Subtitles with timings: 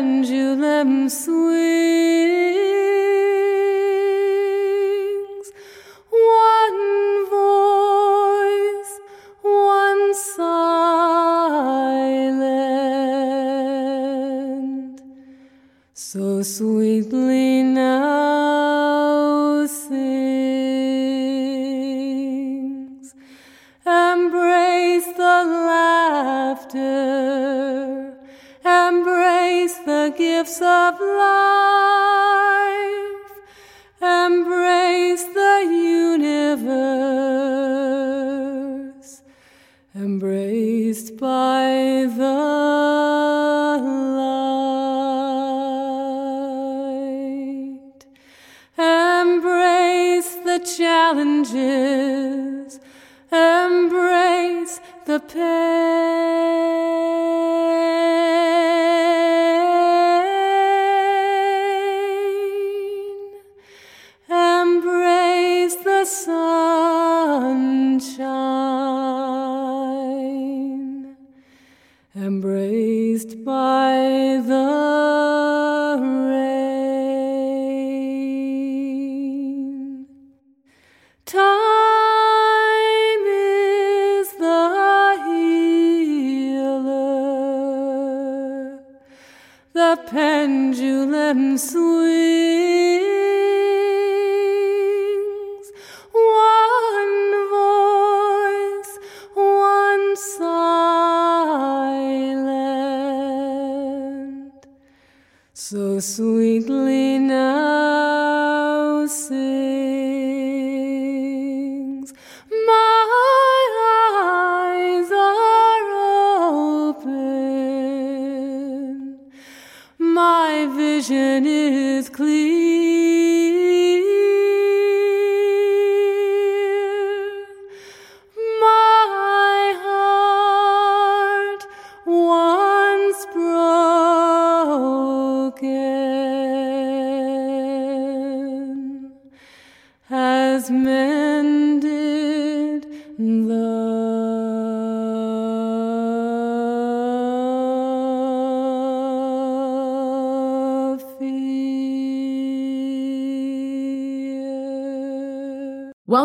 [0.00, 0.49] Pendulum swings.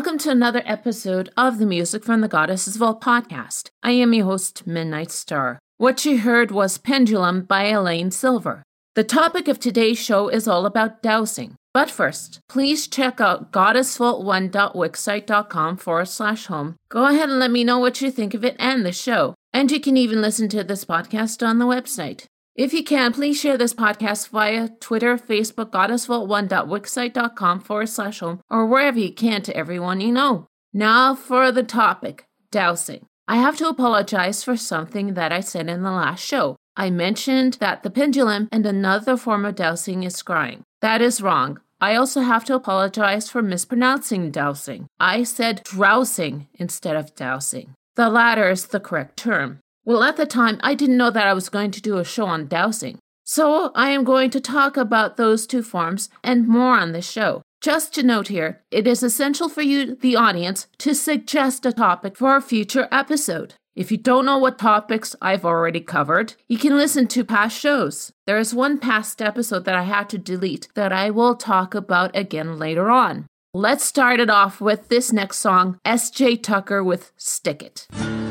[0.05, 3.69] Welcome to another episode of the Music from the Goddesses Vault podcast.
[3.81, 5.57] I am your host, Midnight Star.
[5.79, 8.61] What you heard was Pendulum by Elaine Silver.
[8.93, 11.55] The topic of today's show is all about dowsing.
[11.73, 16.75] But first, please check out goddessvault1.wixsite.com forward slash home.
[16.87, 19.34] Go ahead and let me know what you think of it and the show.
[19.53, 22.25] And you can even listen to this podcast on the website.
[22.55, 28.66] If you can, please share this podcast via Twitter, Facebook, goddessvault1.wixsite.com forward slash home, or
[28.66, 30.47] wherever you can to everyone you know.
[30.73, 33.07] Now for the topic dowsing.
[33.28, 36.55] I have to apologize for something that I said in the last show.
[36.78, 40.61] I mentioned that the pendulum and another form of dowsing is scrying.
[40.81, 41.59] That is wrong.
[41.81, 44.87] I also have to apologize for mispronouncing dowsing.
[44.97, 47.73] I said drowsing instead of dowsing.
[47.96, 49.59] The latter is the correct term.
[49.85, 52.26] Well, at the time, I didn't know that I was going to do a show
[52.26, 52.97] on dowsing.
[53.23, 57.43] So I am going to talk about those two forms and more on this show.
[57.61, 62.17] Just to note here, it is essential for you, the audience, to suggest a topic
[62.17, 63.53] for a future episode.
[63.76, 68.11] If you don't know what topics I've already covered, you can listen to past shows.
[68.26, 72.16] There is one past episode that I had to delete that I will talk about
[72.16, 73.28] again later on.
[73.53, 76.38] Let's start it off with this next song, S.J.
[76.38, 78.24] Tucker with Stick It.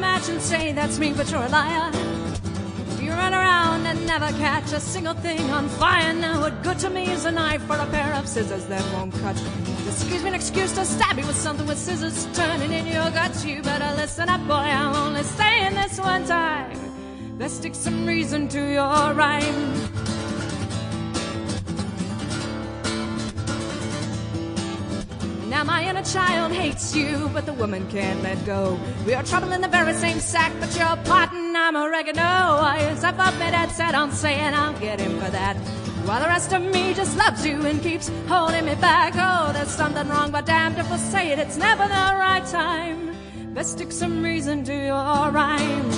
[0.00, 1.92] Match and say that's me, but you're a liar.
[3.00, 6.12] You run around and never catch a single thing on fire.
[6.12, 9.12] Now, what good to me is a knife or a pair of scissors that won't
[9.14, 9.36] cut.
[10.10, 13.44] Gives me an excuse to stab you with something with scissors turning in your guts.
[13.44, 14.54] You better listen up, boy.
[14.54, 16.78] I'm only saying this one time.
[17.38, 20.19] Let's stick some reason to your rhyme.
[25.60, 28.80] Now my inner child hates you, but the woman can't let go.
[29.04, 32.22] We are trouble in the very same sack, but you're pot and I'm oregano.
[32.22, 35.58] I step up and head set on saying I'll get him for that.
[36.06, 39.12] While the rest of me just loves you and keeps holding me back.
[39.16, 43.14] Oh, there's something wrong, but damned if I say it, it's never the right time.
[43.54, 45.90] Let's stick some reason to your rhyme.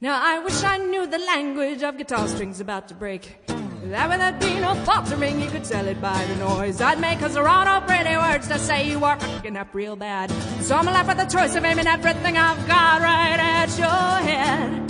[0.00, 3.43] Now I wish I knew the language of guitar strings about to break.
[3.90, 7.18] That way there'd be no faltering, you could tell it by the noise I'd make,
[7.20, 10.30] cause there are no pretty words to say you are fucking up real bad.
[10.62, 13.88] So I'm left with the choice of aiming everything I've got right at your
[14.28, 14.84] head.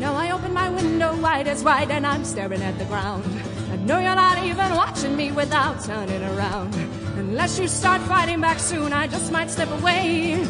[0.00, 3.24] Now I open my window wide as wide and I'm staring at the ground.
[3.70, 6.74] I know you're not even watching me without turning around.
[7.16, 10.44] Unless you start fighting back soon, I just might slip away.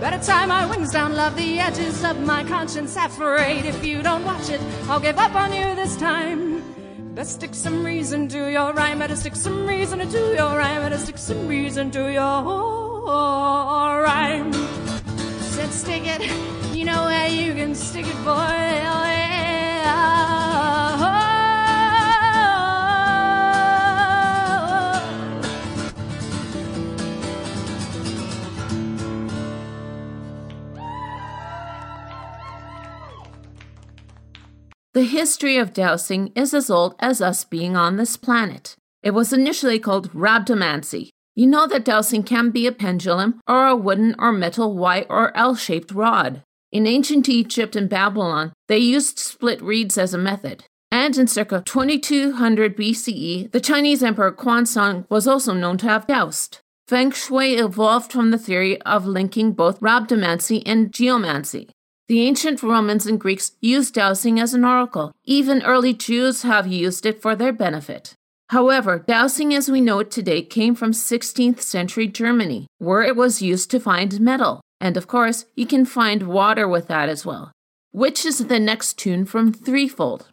[0.00, 2.96] Better tie my wings down, love the edges of my conscience.
[2.96, 6.62] Afraid if you don't watch it, I'll give up on you this time.
[7.14, 8.98] Better stick some reason to your rhyme.
[8.98, 10.82] Better stick some reason to your rhyme.
[10.82, 12.42] Better stick some reason to your
[14.02, 14.52] rhyme.
[15.40, 16.20] Said stick it,
[16.76, 19.35] you know where you can stick it, boy.
[34.96, 38.76] The history of dowsing is as old as us being on this planet.
[39.02, 41.10] It was initially called rhabdomancy.
[41.34, 45.36] You know that dowsing can be a pendulum or a wooden or metal Y or
[45.36, 46.42] L shaped rod.
[46.72, 50.64] In ancient Egypt and Babylon, they used split reeds as a method.
[50.90, 56.60] And in circa 2200 BCE, the Chinese Emperor Quanzong was also known to have dowsed.
[56.88, 61.68] Feng Shui evolved from the theory of linking both rhabdomancy and geomancy.
[62.08, 65.12] The ancient Romans and Greeks used dowsing as an oracle.
[65.24, 68.14] Even early Jews have used it for their benefit.
[68.50, 73.42] However, dowsing as we know it today came from 16th century Germany, where it was
[73.42, 74.60] used to find metal.
[74.80, 77.50] And of course, you can find water with that as well.
[77.90, 80.28] Which is the next tune from Threefold.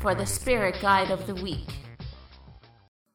[0.00, 1.68] For the spirit guide of the week.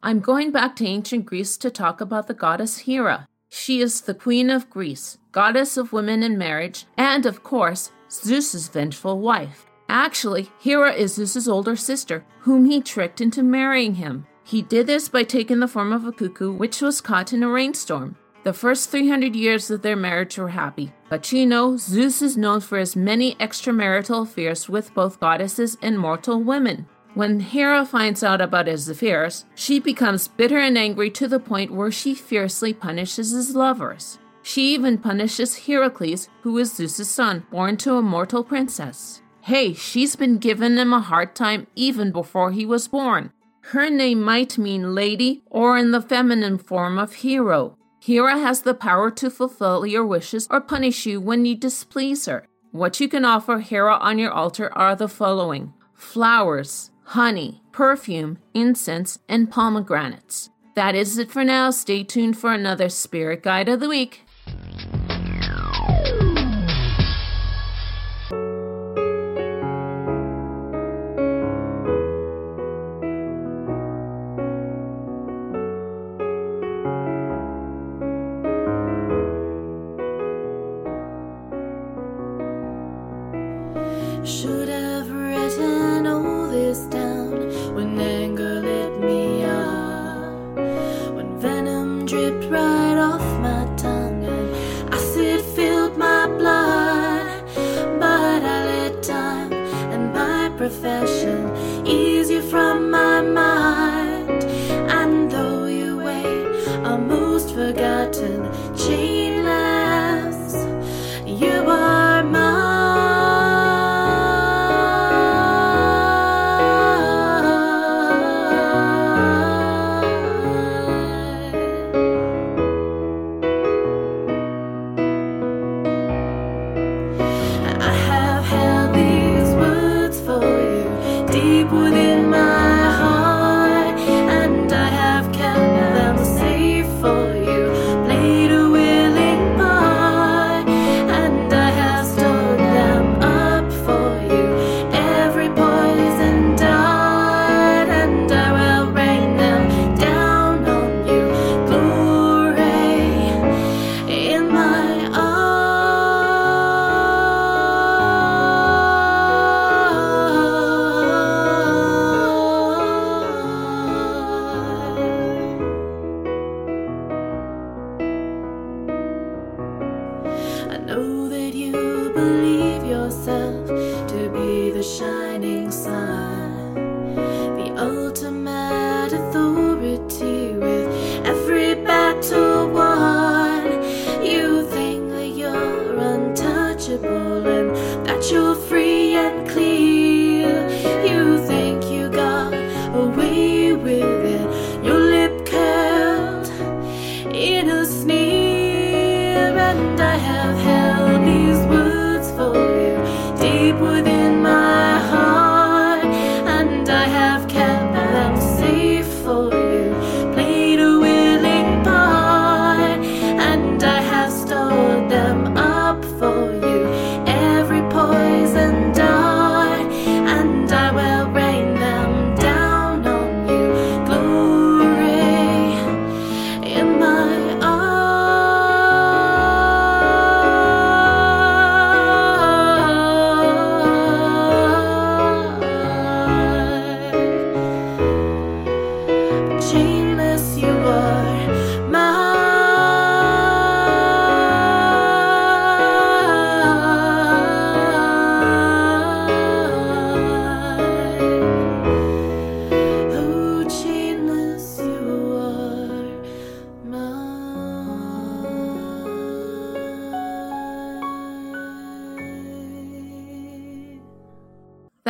[0.02, 3.28] I'm going back to ancient Greece to talk about the goddess Hera.
[3.50, 8.70] She is the queen of Greece, goddess of women and marriage, and of course, Zeus's
[8.70, 9.66] vengeful wife.
[9.90, 14.26] Actually, Hera is Zeus's older sister, whom he tricked into marrying him.
[14.46, 17.50] He did this by taking the form of a cuckoo, which was caught in a
[17.50, 18.16] rainstorm.
[18.44, 22.62] The first 300 years of their marriage were happy, but you know, Zeus is known
[22.62, 26.88] for his many extramarital affairs with both goddesses and mortal women.
[27.16, 31.72] When Hera finds out about his affairs, she becomes bitter and angry to the point
[31.72, 34.20] where she fiercely punishes his lovers.
[34.42, 39.22] She even punishes Heracles, who is Zeus's son, born to a mortal princess.
[39.42, 43.34] Hey, she's been giving him a hard time even before he was born.
[43.62, 47.76] Her name might mean lady or in the feminine form of hero.
[48.10, 52.48] Hera has the power to fulfill your wishes or punish you when you displease her.
[52.72, 59.20] What you can offer Hera on your altar are the following flowers, honey, perfume, incense,
[59.30, 60.50] and pomegranates.
[60.74, 61.70] That is it for now.
[61.70, 64.26] Stay tuned for another Spirit Guide of the Week.
[84.26, 84.59] Should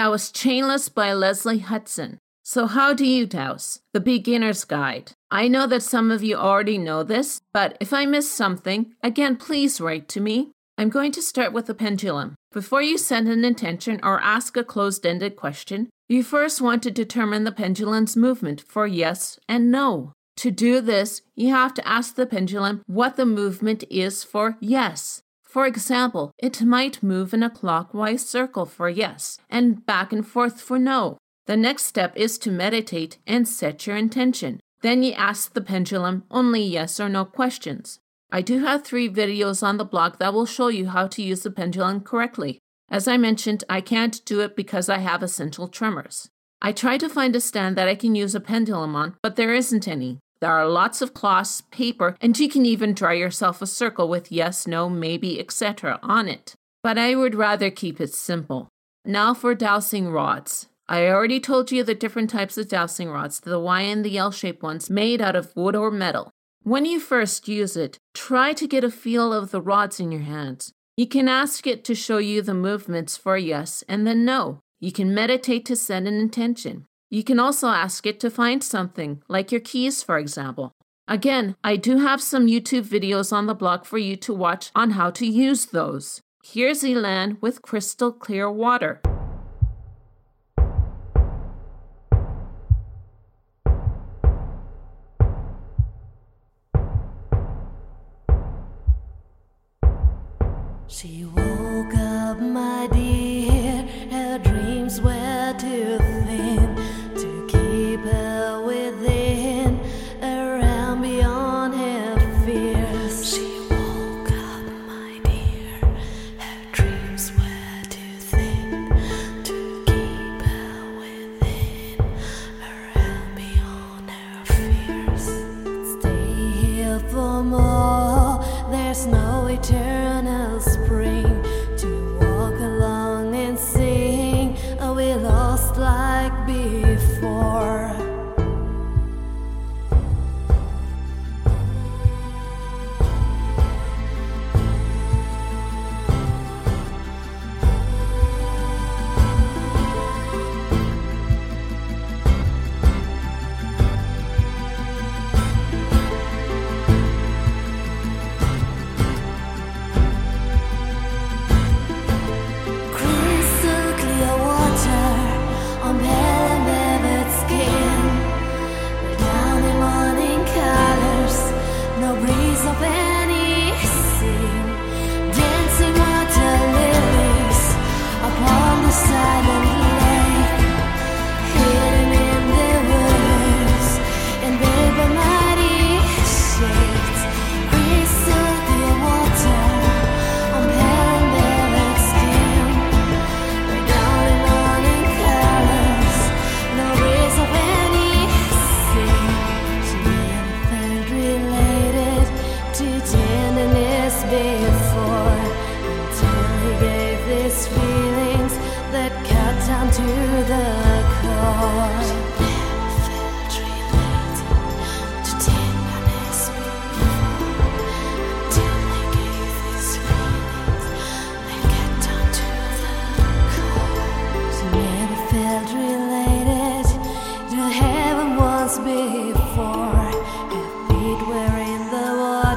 [0.10, 2.18] was Chainless by Leslie Hudson.
[2.44, 3.80] So, how do you dowse?
[3.94, 5.12] The Beginner's Guide.
[5.30, 9.36] I know that some of you already know this, but if I miss something, again,
[9.36, 10.50] please write to me.
[10.78, 12.34] I'm going to start with the pendulum.
[12.52, 16.92] Before you send an intention or ask a closed ended question, you first want to
[16.92, 20.14] determine the pendulum's movement for yes and no.
[20.38, 25.22] To do this, you have to ask the pendulum what the movement is for yes.
[25.60, 30.62] For example, it might move in a clockwise circle for yes and back and forth
[30.62, 31.18] for no.
[31.48, 34.62] The next step is to meditate and set your intention.
[34.84, 38.00] Then you ask the pendulum only yes or no questions.
[38.32, 41.44] I do have three videos on the blog that will show you how to use
[41.44, 42.60] the pendulum correctly.
[42.90, 46.30] As I mentioned, I can't do it because I have essential tremors.
[46.62, 49.54] I tried to find a stand that I can use a pendulum on, but there
[49.54, 50.20] isn't any.
[50.42, 54.32] There are lots of cloths, paper, and you can even draw yourself a circle with
[54.32, 56.00] yes, no, maybe, etc.
[56.02, 56.54] on it.
[56.82, 58.70] But I would rather keep it simple.
[59.04, 60.68] Now for dowsing rods.
[60.88, 64.32] I already told you the different types of dowsing rods, the Y and the L
[64.32, 66.32] shaped ones made out of wood or metal.
[66.64, 70.22] When you first use it, try to get a feel of the rods in your
[70.22, 70.72] hands.
[70.98, 74.60] You can ask it to show you the movements for yes and then no.
[74.80, 76.86] You can meditate to set an intention.
[77.12, 80.74] You can also ask it to find something, like your keys, for example.
[81.08, 84.92] Again, I do have some YouTube videos on the blog for you to watch on
[84.92, 86.22] how to use those.
[86.44, 89.02] Here's Elane with crystal clear water.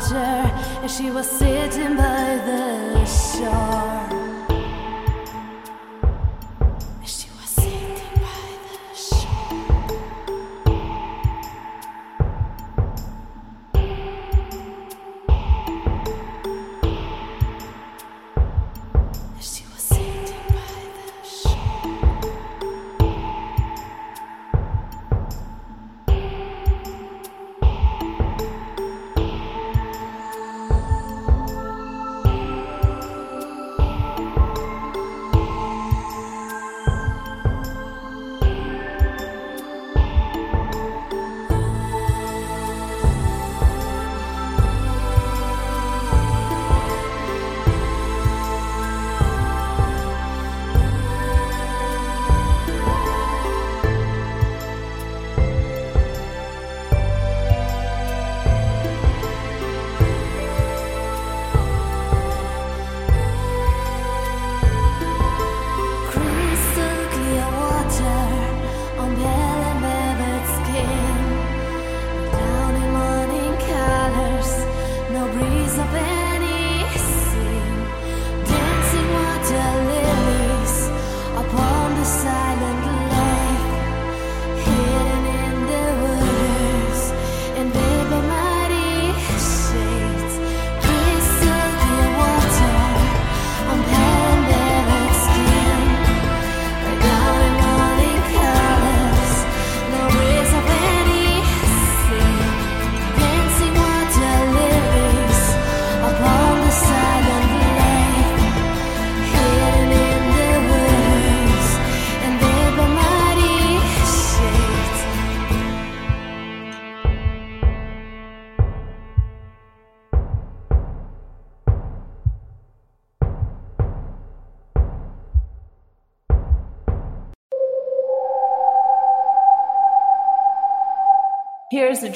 [0.03, 0.51] Water,
[0.83, 3.92] and she was sitting by the shore.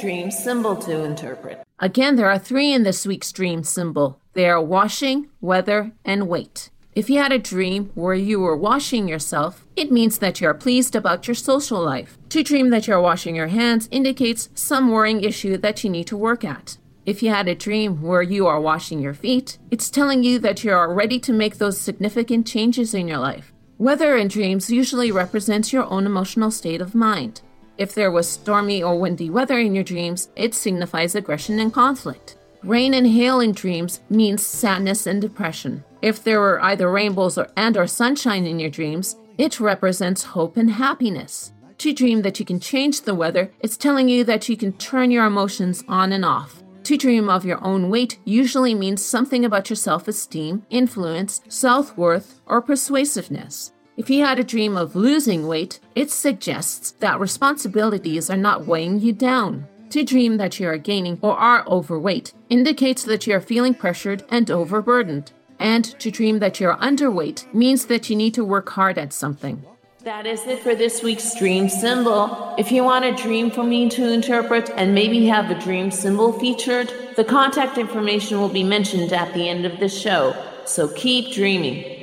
[0.07, 1.61] Dream symbol to interpret.
[1.81, 6.71] Again, there are three in this week's dream symbol they are washing, weather, and weight.
[6.95, 10.55] If you had a dream where you were washing yourself, it means that you are
[10.55, 12.19] pleased about your social life.
[12.29, 16.07] To dream that you are washing your hands indicates some worrying issue that you need
[16.07, 16.79] to work at.
[17.05, 20.63] If you had a dream where you are washing your feet, it's telling you that
[20.63, 23.53] you are ready to make those significant changes in your life.
[23.77, 27.43] Weather in dreams usually represents your own emotional state of mind.
[27.79, 32.37] If there was stormy or windy weather in your dreams, it signifies aggression and conflict.
[32.63, 35.85] Rain and hail in dreams means sadness and depression.
[36.01, 40.57] If there were either rainbows or, and or sunshine in your dreams, it represents hope
[40.57, 41.53] and happiness.
[41.79, 45.11] To dream that you can change the weather, it's telling you that you can turn
[45.11, 46.63] your emotions on and off.
[46.85, 51.97] To dream of your own weight usually means something about your self esteem, influence, self
[51.99, 53.73] worth, or persuasiveness.
[53.97, 59.01] If you had a dream of losing weight, it suggests that responsibilities are not weighing
[59.01, 59.67] you down.
[59.91, 64.23] To dream that you are gaining or are overweight indicates that you are feeling pressured
[64.29, 65.33] and overburdened.
[65.59, 69.65] And to dream that you're underweight means that you need to work hard at something.
[70.05, 72.55] That is it for this week's dream symbol.
[72.59, 76.39] If you want a dream for me to interpret and maybe have a dream symbol
[76.39, 80.37] featured, the contact information will be mentioned at the end of the show.
[80.67, 81.96] So keep dreaming.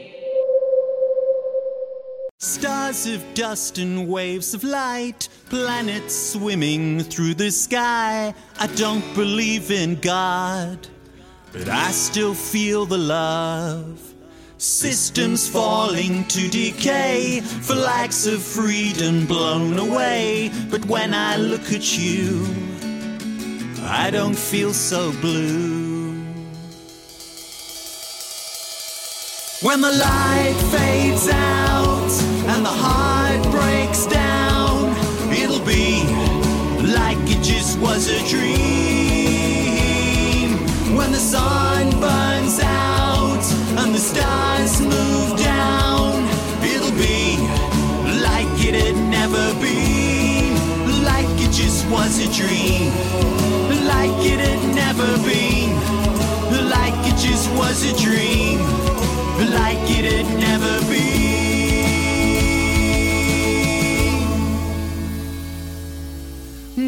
[2.43, 8.35] Stars of dust and waves of light, planets swimming through the sky.
[8.59, 10.85] I don't believe in God,
[11.53, 14.13] but I still feel the love.
[14.57, 20.51] Systems falling to decay, flags of freedom blown away.
[20.69, 22.45] But when I look at you,
[23.83, 25.82] I don't feel so blue.
[29.63, 32.11] When the light fades out
[32.51, 34.91] and the heart breaks down,
[35.31, 36.03] it'll be
[36.91, 38.49] like it just was a dream.
[40.97, 43.41] When the sun burns out
[43.79, 46.27] and the stars move down,
[46.61, 47.37] it'll be
[48.19, 50.59] like it had never been.
[51.05, 52.91] Like it just was a dream.
[53.87, 55.71] Like it had never been.
[56.69, 58.82] Like it just was a dream.
[59.51, 61.13] Like it had never been.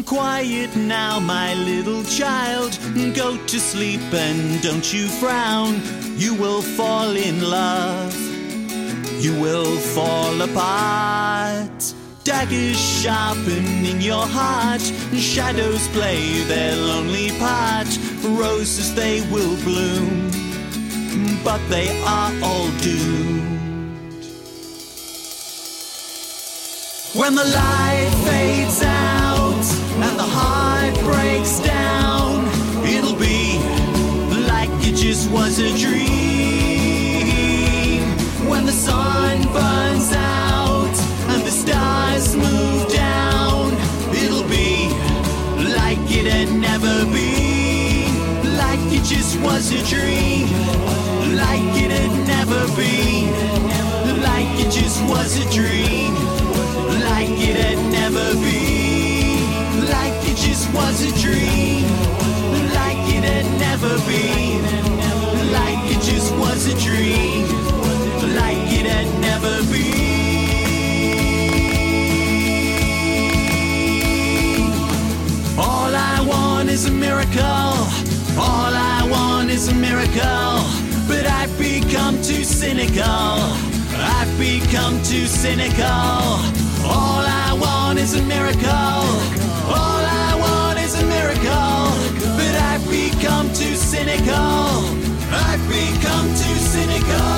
[0.04, 2.78] Quiet now, my little child.
[3.14, 5.80] Go to sleep and don't you frown.
[6.16, 8.14] You will fall in love.
[9.20, 11.94] You will fall apart.
[12.24, 14.82] Daggers sharpen in your heart.
[15.14, 17.88] Shadows play their lonely part.
[18.24, 20.30] Roses they will bloom,
[21.46, 24.24] but they are all doomed.
[27.14, 29.64] When the light fades out
[30.04, 32.44] and the heart breaks down,
[32.84, 33.60] it'll be
[34.50, 36.02] like it just was a dream.
[38.50, 40.96] When the sun burns out
[41.30, 43.72] and the stars move down,
[44.20, 44.90] it'll be
[45.78, 48.10] like it had never been.
[48.58, 51.05] Like it just was a dream.
[51.36, 53.30] Like it had never been.
[54.22, 56.14] Like it just was a dream.
[57.10, 59.84] Like it had never been.
[59.84, 61.84] Like it just was a dream.
[62.72, 64.62] Like it had never been.
[65.52, 67.44] Like it just was a dream.
[68.34, 70.06] Like it had never been.
[75.58, 77.76] All I want is a miracle.
[78.38, 80.75] All I want is a miracle.
[82.26, 83.04] Too cynical.
[83.94, 85.84] I've become too cynical.
[86.84, 88.66] All I want is a miracle.
[89.70, 91.86] All I want is a miracle.
[92.34, 94.82] But I've become too cynical.
[95.30, 97.30] I've become too cynical.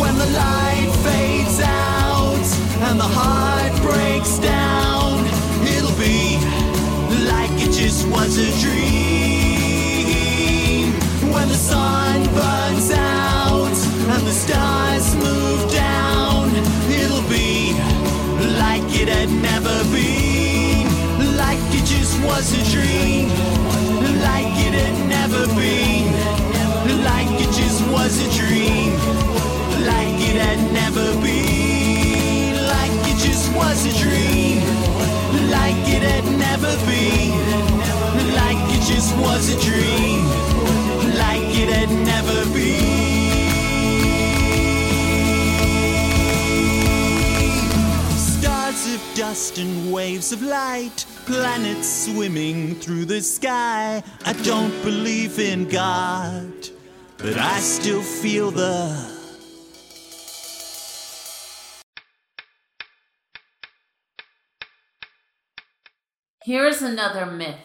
[0.00, 2.46] When the light fades out
[2.88, 5.26] and the heart breaks down,
[5.76, 6.40] it'll be
[7.28, 9.59] like it just was a dream.
[11.32, 13.76] When the sun burns out
[14.12, 16.50] and the stars move down,
[16.90, 17.72] it'll be
[18.58, 20.86] like it had never been.
[21.36, 23.28] Like it just was a dream.
[24.26, 26.10] Like it had never been.
[27.04, 28.92] Like it just was a dream.
[29.86, 32.56] Like it had never been.
[32.74, 34.58] Like it just was a dream.
[35.48, 37.38] Like it had never been.
[38.34, 40.09] Like it just was a dream.
[49.48, 49.50] Been.
[49.50, 54.02] Stars of waves of light, planets swimming through the sky.
[54.24, 56.68] I don't believe in God,
[57.16, 59.18] but I still feel the.
[66.44, 67.56] Here's another myth.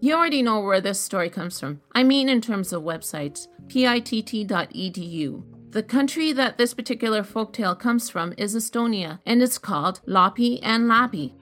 [0.00, 1.80] You already know where this story comes from.
[1.94, 5.53] I mean, in terms of websites, pitt.edu.
[5.74, 10.88] The country that this particular folktale comes from is Estonia, and it's called Loppi and
[10.88, 11.32] Lappi.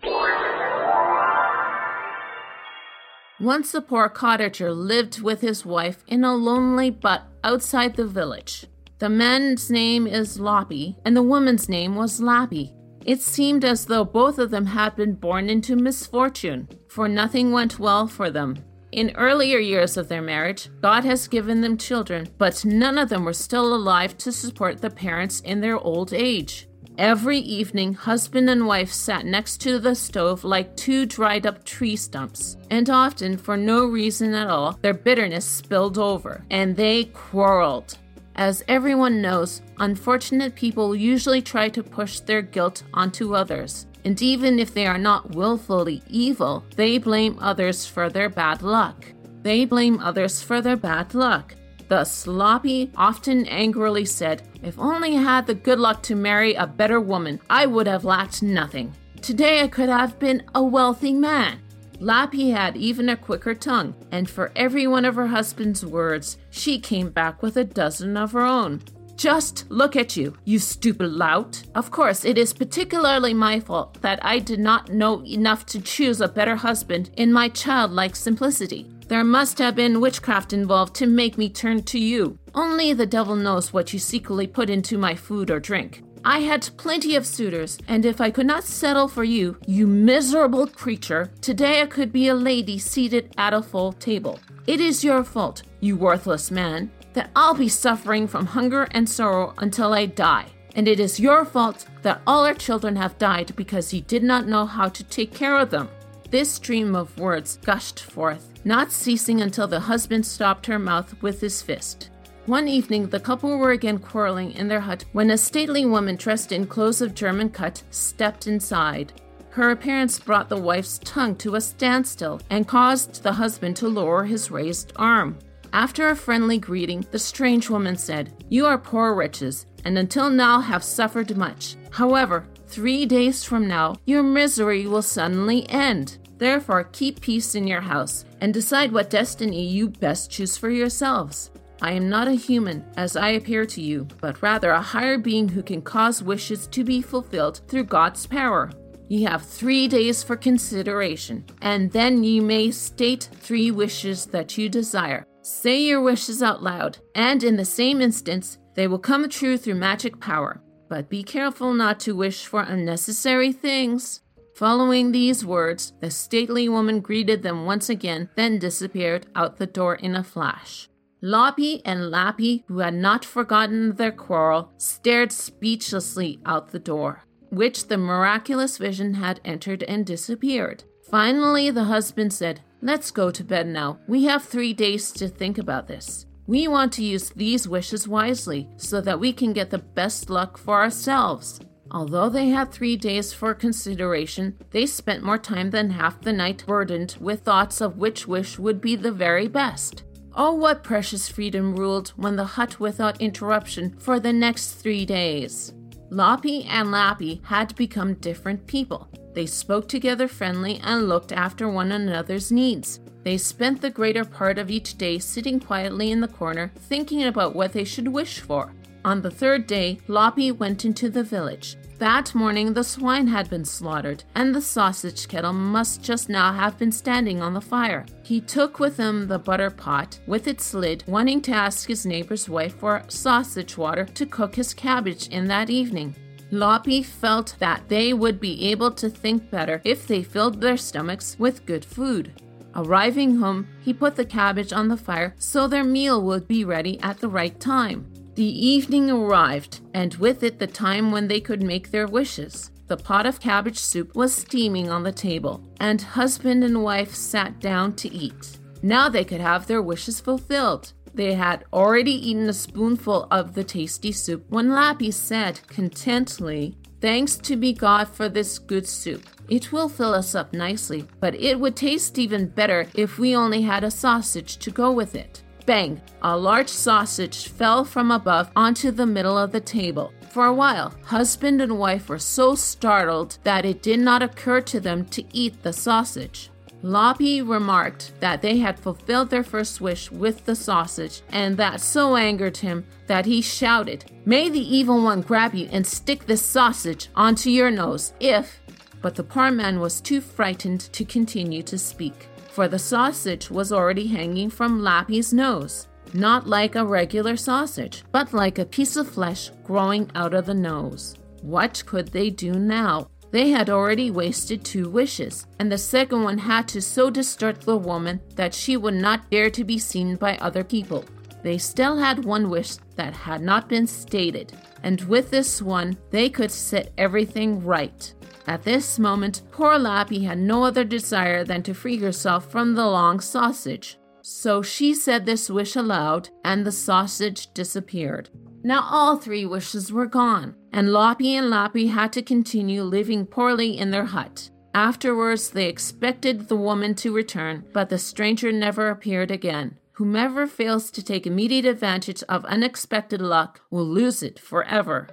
[3.39, 8.65] Once a poor cottager lived with his wife in a lonely but outside the village.
[9.01, 12.73] The man's name is Loppi, and the woman's name was Lappi.
[13.05, 17.79] It seemed as though both of them had been born into misfortune, for nothing went
[17.79, 18.65] well for them.
[18.93, 23.25] In earlier years of their marriage, God has given them children, but none of them
[23.25, 26.69] were still alive to support the parents in their old age.
[26.99, 31.97] Every evening, husband and wife sat next to the stove like two dried up tree
[31.97, 37.97] stumps, and often, for no reason at all, their bitterness spilled over, and they quarreled.
[38.37, 43.87] As everyone knows, unfortunate people usually try to push their guilt onto others.
[44.05, 49.05] And even if they are not willfully evil, they blame others for their bad luck.
[49.43, 51.55] They blame others for their bad luck.
[51.89, 56.67] The sloppy often angrily said, If only I had the good luck to marry a
[56.67, 58.95] better woman, I would have lacked nothing.
[59.21, 61.61] Today I could have been a wealthy man.
[62.01, 66.81] Lappi had even a quicker tongue, and for every one of her husband's words, she
[66.81, 68.83] came back with a dozen of her own.
[69.23, 71.63] Just look at you, you stupid lout.
[71.77, 76.21] Of course, it is particularly my fault that I did not know enough to choose
[76.21, 78.91] a better husband in my childlike simplicity.
[79.07, 82.37] There must have been witchcraft involved to make me turn to you.
[82.53, 86.03] Only the devil knows what you secretly put into my food or drink.
[86.25, 90.67] I had plenty of suitors, and if I could not settle for you, you miserable
[90.67, 94.41] creature, today I could be a lady seated at a full table.
[94.67, 99.55] It is your fault, you worthless man, that I'll be suffering from hunger and sorrow
[99.59, 100.47] until I die.
[100.75, 104.47] And it is your fault that all our children have died because you did not
[104.47, 105.89] know how to take care of them.
[106.31, 111.43] This stream of words gushed forth, not ceasing until the husband stopped her mouth with
[111.43, 112.09] his fist.
[112.47, 116.51] One evening, the couple were again quarreling in their hut when a stately woman dressed
[116.51, 119.13] in clothes of German cut stepped inside.
[119.51, 124.25] Her appearance brought the wife's tongue to a standstill and caused the husband to lower
[124.25, 125.39] his raised arm.
[125.73, 130.61] After a friendly greeting, the strange woman said, You are poor wretches, and until now
[130.61, 131.77] have suffered much.
[131.91, 136.19] However, three days from now, your misery will suddenly end.
[136.37, 141.51] Therefore, keep peace in your house and decide what destiny you best choose for yourselves.
[141.81, 145.49] I am not a human as I appear to you, but rather a higher being
[145.49, 148.71] who can cause wishes to be fulfilled through God's power.
[149.09, 154.69] You have three days for consideration, and then you may state three wishes that you
[154.69, 155.27] desire.
[155.43, 159.75] Say your wishes out loud, and in the same instance, they will come true through
[159.75, 160.63] magic power.
[160.89, 164.21] But be careful not to wish for unnecessary things.
[164.55, 169.97] Following these words, the stately woman greeted them once again, then disappeared out the door
[169.97, 170.89] in a flash.
[171.23, 177.89] Loppi and Lappi, who had not forgotten their quarrel, stared speechlessly out the door, which
[177.89, 180.85] the miraculous vision had entered and disappeared.
[181.11, 184.01] Finally, the husband said, Let's go to bed now.
[184.09, 186.27] We have three days to think about this.
[186.49, 190.59] We want to use these wishes wisely so that we can get the best luck
[190.59, 191.61] for ourselves.
[191.93, 196.65] Although they had three days for consideration, they spent more time than half the night
[196.67, 200.03] burdened with thoughts of which wish would be the very best.
[200.35, 205.73] Oh, what precious freedom ruled when the hut without interruption for the next three days.
[206.11, 209.09] Loppi and Lappi had become different people.
[209.35, 213.01] They spoke together friendly and looked after one another's needs.
[213.23, 217.55] They spent the greater part of each day sitting quietly in the corner, thinking about
[217.55, 218.75] what they should wish for.
[219.05, 221.77] On the third day, Loppi went into the village.
[221.99, 226.77] That morning, the swine had been slaughtered, and the sausage kettle must just now have
[226.79, 228.07] been standing on the fire.
[228.25, 232.49] He took with him the butter pot with its lid, wanting to ask his neighbor's
[232.49, 236.17] wife for sausage water to cook his cabbage in that evening.
[236.53, 241.35] Loppi felt that they would be able to think better if they filled their stomachs
[241.39, 242.31] with good food.
[242.75, 247.01] Arriving home, he put the cabbage on the fire so their meal would be ready
[247.01, 248.07] at the right time.
[248.35, 252.71] The evening arrived, and with it the time when they could make their wishes.
[252.87, 257.61] The pot of cabbage soup was steaming on the table, and husband and wife sat
[257.61, 258.59] down to eat.
[258.83, 260.93] Now they could have their wishes fulfilled.
[261.15, 267.37] They had already eaten a spoonful of the tasty soup when Lappi said contently, Thanks
[267.39, 269.27] to be God for this good soup.
[269.49, 273.63] It will fill us up nicely, but it would taste even better if we only
[273.63, 275.43] had a sausage to go with it.
[275.67, 276.01] Bang!
[276.23, 280.13] A large sausage fell from above onto the middle of the table.
[280.31, 284.79] For a while, husband and wife were so startled that it did not occur to
[284.79, 286.52] them to eat the sausage.
[286.83, 292.17] Loppi remarked that they had fulfilled their first wish with the sausage, and that so
[292.17, 297.09] angered him that he shouted, May the evil one grab you and stick this sausage
[297.15, 298.61] onto your nose if.
[299.01, 303.73] But the poor man was too frightened to continue to speak, for the sausage was
[303.73, 305.87] already hanging from Lappi's nose.
[306.15, 310.55] Not like a regular sausage, but like a piece of flesh growing out of the
[310.55, 311.15] nose.
[311.43, 313.09] What could they do now?
[313.33, 317.79] They had already wasted two wishes, and the second one had to so distort the
[317.79, 321.07] woman that she would not dare to be seen by other people.
[321.43, 326.29] They still had one wish that had not been stated, and with this one, they
[326.29, 328.13] could set everything right.
[328.47, 332.87] At this moment, poor Lappi had no other desire than to free herself from the
[332.87, 333.99] long sausage.
[334.21, 338.29] So she said this wish aloud, and the sausage disappeared.
[338.65, 343.77] Now all three wishes were gone, and Loppi and Lappi had to continue living poorly
[343.77, 344.51] in their hut.
[344.75, 349.79] Afterwards, they expected the woman to return, but the stranger never appeared again.
[349.95, 355.09] Whomever fails to take immediate advantage of unexpected luck will lose it forever.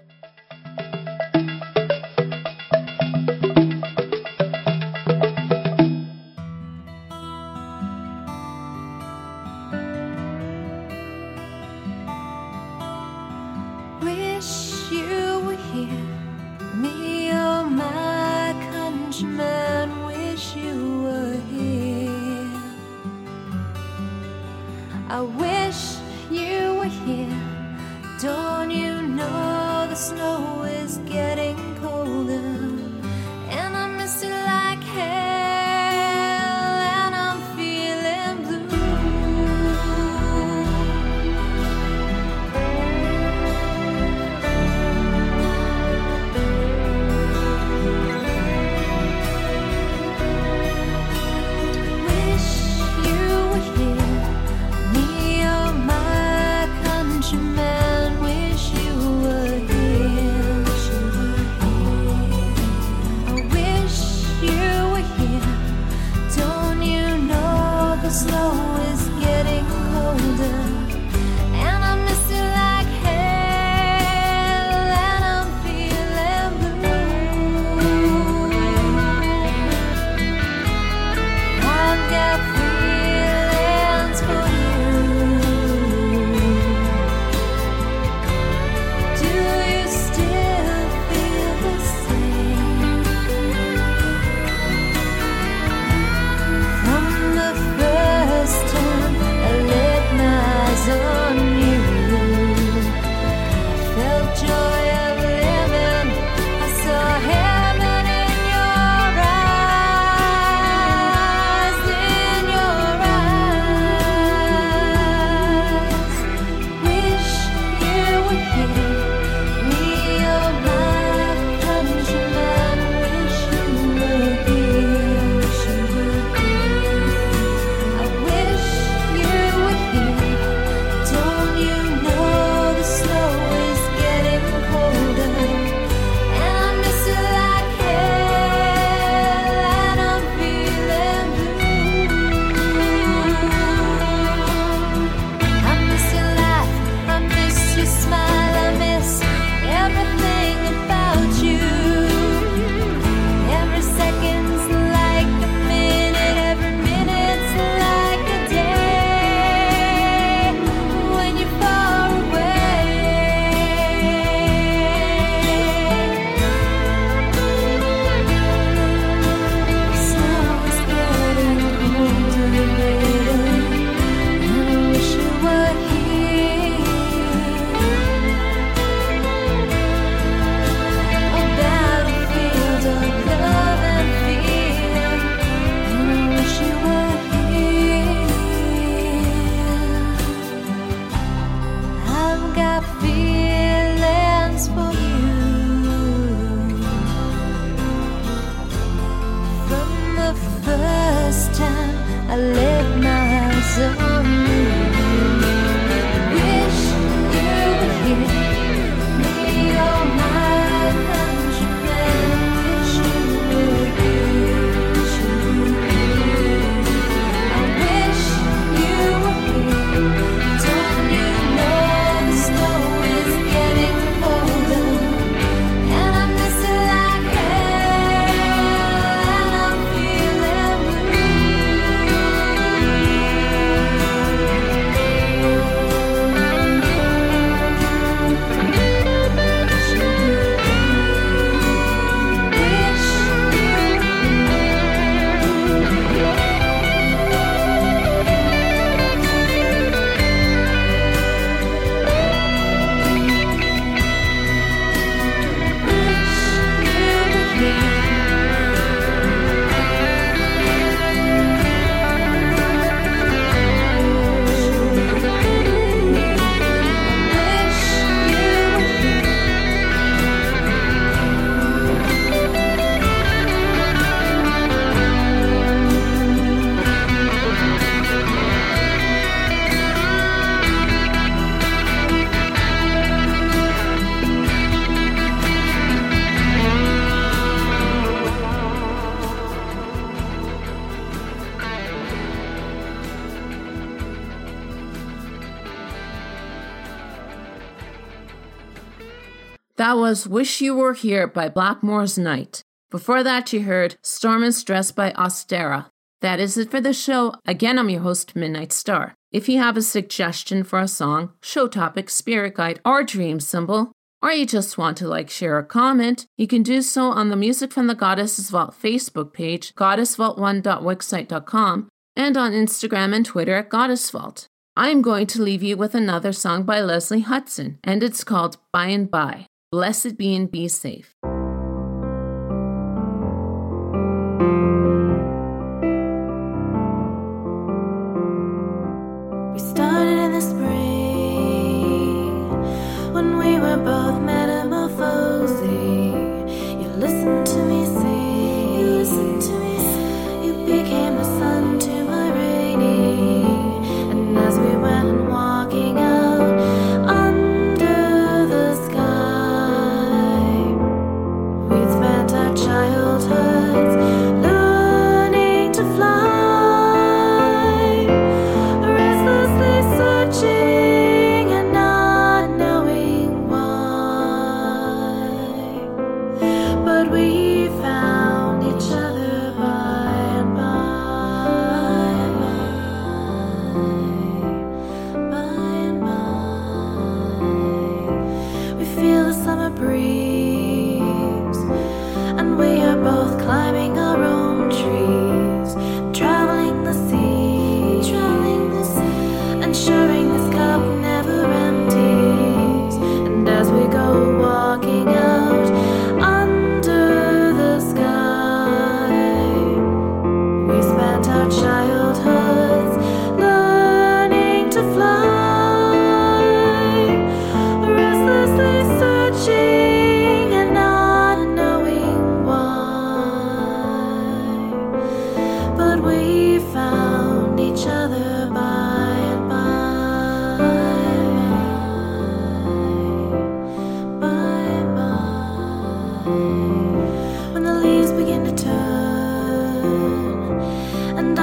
[300.10, 302.64] Was Wish You Were Here by Blackmore's Night.
[302.90, 305.86] Before that, you heard Storm and Stress by Ostara.
[306.22, 307.36] That is it for the show.
[307.46, 309.14] Again, I'm your host, Midnight Star.
[309.32, 313.92] If you have a suggestion for a song, show topic, spirit guide, or dream symbol,
[314.24, 317.36] or you just want to like, share, or comment, you can do so on the
[317.36, 324.48] Music from the Goddesses Vault Facebook page, goddessvault1.wixsite.com, and on Instagram and Twitter at goddessvault.
[324.76, 328.58] I am going to leave you with another song by Leslie Hudson, and it's called
[328.74, 329.46] By and By.
[329.72, 331.16] Blessed be and be safe.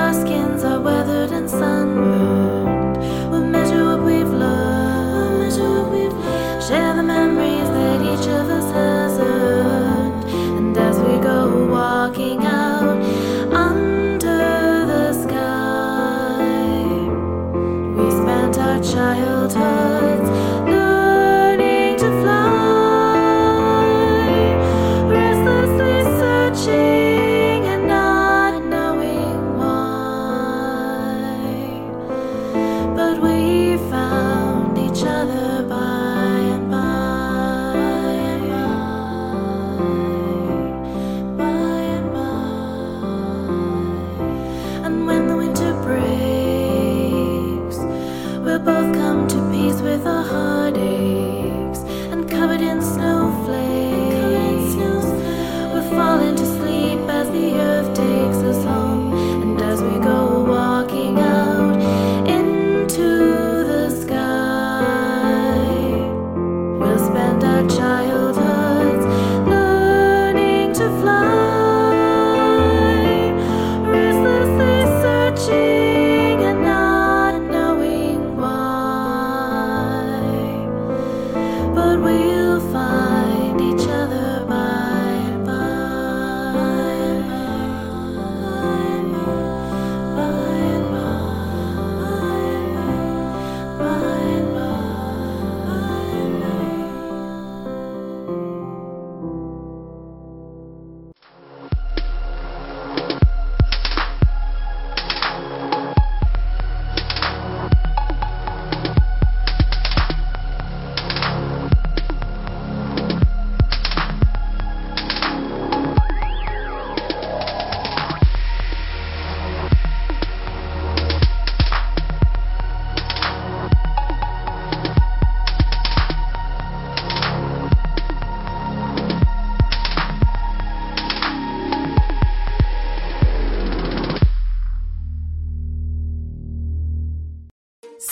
[0.07, 2.15] Our skins are weathered and sunburned,